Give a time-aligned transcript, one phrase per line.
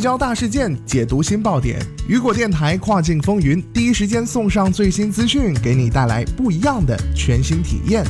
[0.00, 1.78] 聚焦大事件，解读新爆点。
[2.08, 8.02] 雨果电台跨境风云，第一时间送上最新资讯，给你带来不一样的全新体验。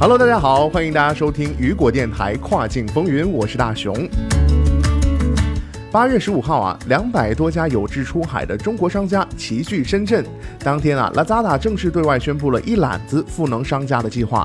[0.00, 4.08] Hello，大家好，欢迎大家收听雨果电台跨境风云，我是大熊。
[5.94, 10.24] 八月十五号啊，两百多家有志出海的中国商家齐聚深圳。
[10.58, 14.44] 当天啊，Lazada 正式对外宣布了一揽子赋能商家的计划。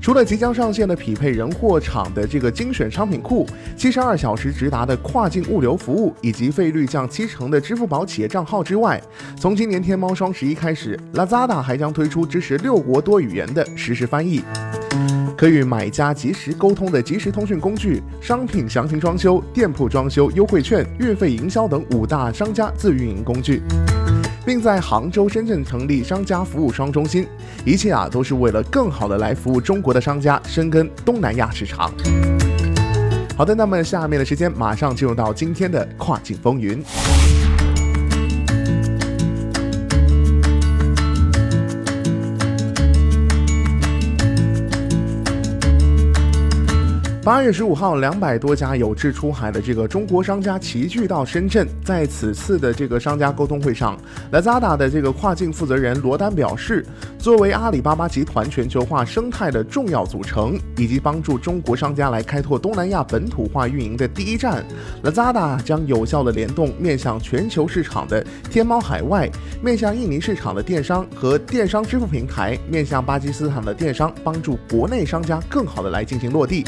[0.00, 8.98] 除了即将上线的匹配人货场的这个精选商品库、七十二小时直达的跨境物流服务，以及费率降七成的支付宝企业账号之外，
[9.38, 14.42] 从今年天猫双十一开始，Lazada 还将推出支持六国多语言的实时翻译。
[15.36, 23.60] 可与买家及时沟通的即时通讯工具、商品详情装修、店铺装修优惠券、运费营销等五大商家自运营工具，
[24.46, 27.26] 并在杭州、深圳成立商家服务双中心，
[27.64, 31.92] 一切啊都是为了更好的来服务中国的商家，深耕东南亚市场。
[33.36, 36.80] 好的，那么下面的时间马上进入到今天的跨境风云。
[47.24, 51.66] 八月十五号，两百多家有志出海的这个中国商家齐聚到深圳。
[51.82, 53.98] 在此次的这个商家沟通会上
[54.30, 56.84] ，Lazada 的这个跨境负责人罗丹表示，
[57.18, 64.62] 作为阿里巴巴集团全球化生态的重要组成，以及帮助中国商家来开拓东南亚本土化运营的第一站
[65.02, 69.30] ，Lazada 将有效的联动面向全球市场的天猫海外、
[69.62, 76.62] 面向印尼市场的电商和电商支付平台、面向巴基斯坦的电商，帮助国内商家更好的来进行落地。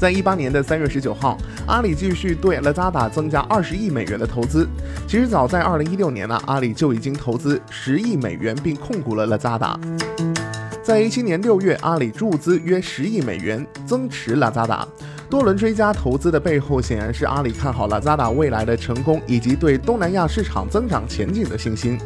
[0.00, 4.66] 在一八年的三月十九号，阿里继续对 Lazada 增加二十亿美元的投资。
[5.06, 9.78] 其实早在二零一六年呢，阿里就已经投资十亿美元并控股了 Lazada。
[10.82, 14.86] 在一七年六月，阿里注资约十亿美元增持 Lazada。
[15.28, 21.98] 多轮追加投资的背后，显然是阿里看好 Lazada 未来的成功以及对东南亚市场增长前景的信心。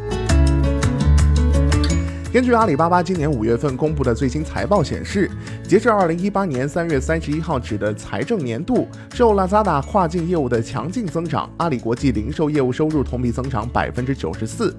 [2.35, 5.31] 根据阿里巴巴今年五月份公布的最新财报显示，
[5.69, 14.75] 截至二零一八年三月三十一号止的财政年度，受 Lazada 跨境业务的强劲增长，阿里国际零售业务收入同比增长百分之九十四。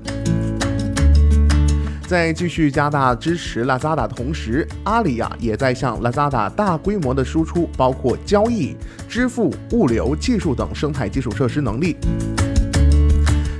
[2.05, 8.75] 在继续加大支持 Lazada 的同时，阿里呀也在向 Lazada 大规模的输出，包括交易、
[9.07, 11.95] 支付、物流、技术等生态基础设施能力。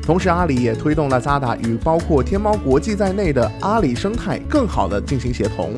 [0.06, 5.74] 同时，阿里也推动了 Lazada 与包括天猫国际在内的阿里生态更好的进行协同，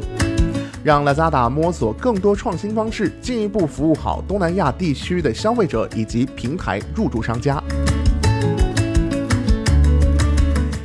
[0.83, 7.63] 让 Lazada 摸索更多创新方式，进一步服务好东南亚地区的消费者以及平台入驻商家。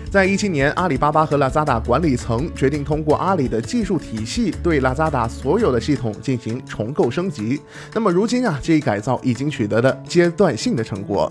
[0.09, 7.61] 在一七年，阿里巴巴和 Lazada 管理层决定通过阿里的技术体系对 Lazada 所有的系统进行重构升级。
[7.93, 11.29] 那么如今啊，这一改造已经取得了阶段性的成果。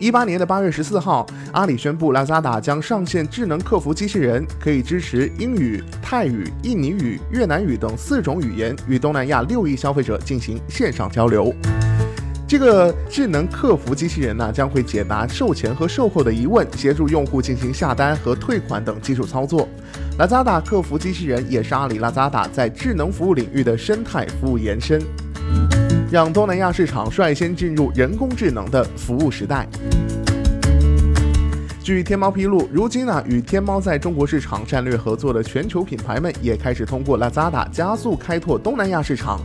[0.00, 11.54] 一八年的八月十四号，阿里宣布，Lazada 将上线智能客服机器人，可以支持英语、泰语、印尼语、越南语等四种语言，与东南亚六亿消费者进行线上交流。
[12.48, 19.68] 这个智能客服机器人呢，将会解答售前和售后的疑问，协助用户进行下单和退款等基础操作。
[20.18, 24.98] Lazada 客服机器人也是阿里 Lazada 在智能服务领域的生态服务延伸。
[26.10, 29.64] 让东南亚市场率先进入人工智能的服务时代。
[31.80, 39.40] 据天猫披露，如今呢，与天猫在中国市场战略合作的全球品牌们也开始通过 Lazada 加速开拓东南亚市场。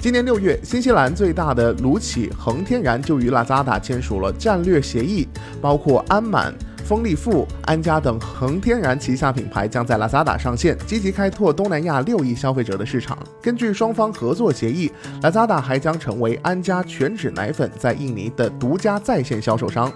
[0.00, 5.28] 今年六月，新西兰最大的卢企恒天然就与 Lazada 签署了战略协议，
[5.60, 6.52] 包括安满。
[6.88, 13.18] 丰利富、安佳等恒天然旗下品牌将在 Lazada 上线，积极开拓东南亚六亿消费者的市场。
[13.42, 14.90] 根据双方合作协议
[15.20, 19.92] ，Lazada 还将成为安佳全脂奶粉在印尼的独家在线销售商。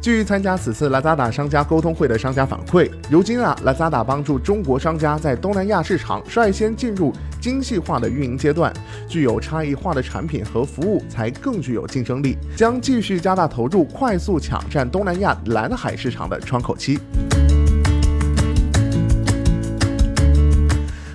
[0.00, 8.72] 据参加此次 Lazada 商家沟通会的商家反馈，如今啊，Lazada 帮助中国商家在东南亚市场率先进入精细化的运营阶段，
[9.08, 16.98] 具有差异化的产品和服务才更具有竞争力，将继续加大投入，快速抢占东南亚蓝海市场的窗口期。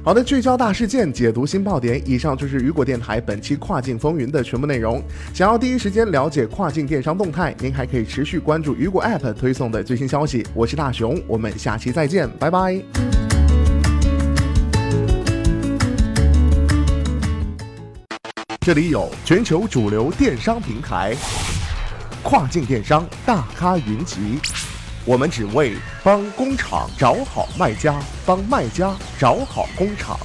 [0.03, 1.99] 好的，聚焦大事件，解读新爆点。
[2.05, 5.01] 以上就是雨果电台本期跨境风云的全部内容。
[5.33, 10.45] 想要第一时间了解跨境电商动态，您还可以持续关注雨果 App 推送的最新消息。
[10.53, 13.24] 我是大熊，我们下期再见，拜拜。
[18.65, 21.15] 这里有全球主流电商平台。
[22.23, 24.39] 跨境电商大咖云集。
[25.05, 30.19] 我们只为帮工厂找好卖家，帮卖家找好工厂。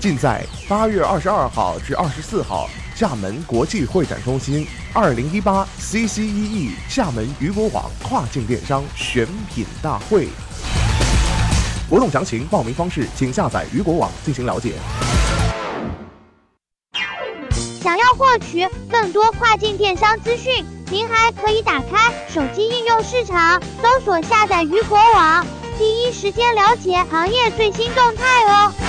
[0.00, 10.28] 尽在八月二十二号至二十四号，厦门国际会展中心二零一八 CCEE 厦门雨果网跨境电商选品大会。
[11.90, 14.72] 活动详情、报名方式，请下载雨果网进行了解。
[18.28, 20.52] 获取更多跨境电商资讯。
[20.90, 25.46] 您还可以打开手机应用市场，搜索下载鱼果网，
[25.78, 28.87] 第一时间了解行业最新动态哦。